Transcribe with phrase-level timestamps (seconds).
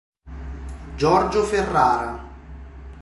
[0.95, 2.25] Giorgio Ferrara